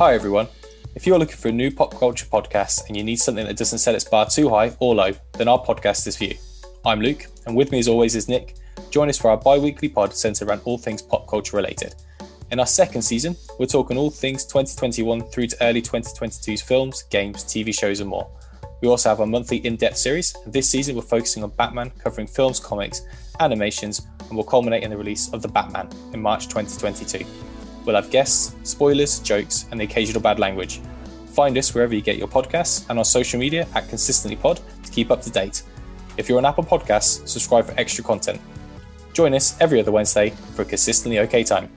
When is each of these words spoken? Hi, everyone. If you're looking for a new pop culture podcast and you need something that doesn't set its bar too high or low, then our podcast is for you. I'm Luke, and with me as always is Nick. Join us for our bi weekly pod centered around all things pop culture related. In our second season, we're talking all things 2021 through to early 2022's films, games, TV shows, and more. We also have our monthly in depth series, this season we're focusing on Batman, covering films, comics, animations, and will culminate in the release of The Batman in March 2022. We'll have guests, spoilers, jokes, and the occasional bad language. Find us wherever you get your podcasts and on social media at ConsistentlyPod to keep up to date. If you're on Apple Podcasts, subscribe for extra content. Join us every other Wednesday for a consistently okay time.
Hi, 0.00 0.14
everyone. 0.14 0.48
If 0.94 1.06
you're 1.06 1.18
looking 1.18 1.36
for 1.36 1.48
a 1.48 1.52
new 1.52 1.70
pop 1.70 1.94
culture 1.94 2.24
podcast 2.24 2.88
and 2.88 2.96
you 2.96 3.04
need 3.04 3.16
something 3.16 3.46
that 3.46 3.58
doesn't 3.58 3.80
set 3.80 3.94
its 3.94 4.02
bar 4.02 4.24
too 4.24 4.48
high 4.48 4.74
or 4.80 4.94
low, 4.94 5.12
then 5.34 5.46
our 5.46 5.62
podcast 5.62 6.06
is 6.06 6.16
for 6.16 6.24
you. 6.24 6.36
I'm 6.86 7.02
Luke, 7.02 7.26
and 7.44 7.54
with 7.54 7.70
me 7.70 7.80
as 7.80 7.86
always 7.86 8.16
is 8.16 8.26
Nick. 8.26 8.56
Join 8.88 9.10
us 9.10 9.18
for 9.18 9.30
our 9.30 9.36
bi 9.36 9.58
weekly 9.58 9.90
pod 9.90 10.14
centered 10.14 10.48
around 10.48 10.62
all 10.64 10.78
things 10.78 11.02
pop 11.02 11.28
culture 11.28 11.54
related. 11.54 11.96
In 12.50 12.60
our 12.60 12.66
second 12.66 13.02
season, 13.02 13.36
we're 13.58 13.66
talking 13.66 13.98
all 13.98 14.08
things 14.10 14.46
2021 14.46 15.20
through 15.24 15.48
to 15.48 15.56
early 15.62 15.82
2022's 15.82 16.62
films, 16.62 17.02
games, 17.10 17.44
TV 17.44 17.78
shows, 17.78 18.00
and 18.00 18.08
more. 18.08 18.26
We 18.80 18.88
also 18.88 19.10
have 19.10 19.20
our 19.20 19.26
monthly 19.26 19.58
in 19.66 19.76
depth 19.76 19.98
series, 19.98 20.34
this 20.46 20.66
season 20.66 20.96
we're 20.96 21.02
focusing 21.02 21.42
on 21.42 21.50
Batman, 21.50 21.90
covering 21.90 22.26
films, 22.26 22.58
comics, 22.58 23.02
animations, 23.38 24.06
and 24.20 24.34
will 24.34 24.44
culminate 24.44 24.82
in 24.82 24.88
the 24.88 24.96
release 24.96 25.30
of 25.34 25.42
The 25.42 25.48
Batman 25.48 25.90
in 26.14 26.22
March 26.22 26.48
2022. 26.48 27.49
We'll 27.84 27.96
have 27.96 28.10
guests, 28.10 28.54
spoilers, 28.62 29.18
jokes, 29.20 29.66
and 29.70 29.80
the 29.80 29.84
occasional 29.84 30.20
bad 30.20 30.38
language. 30.38 30.80
Find 31.28 31.56
us 31.56 31.74
wherever 31.74 31.94
you 31.94 32.00
get 32.00 32.18
your 32.18 32.28
podcasts 32.28 32.88
and 32.88 32.98
on 32.98 33.04
social 33.04 33.38
media 33.38 33.66
at 33.74 33.84
ConsistentlyPod 33.84 34.60
to 34.82 34.90
keep 34.90 35.10
up 35.10 35.22
to 35.22 35.30
date. 35.30 35.62
If 36.16 36.28
you're 36.28 36.38
on 36.38 36.44
Apple 36.44 36.64
Podcasts, 36.64 37.26
subscribe 37.26 37.66
for 37.66 37.74
extra 37.78 38.04
content. 38.04 38.40
Join 39.12 39.34
us 39.34 39.56
every 39.60 39.80
other 39.80 39.92
Wednesday 39.92 40.30
for 40.54 40.62
a 40.62 40.64
consistently 40.64 41.18
okay 41.20 41.44
time. 41.44 41.70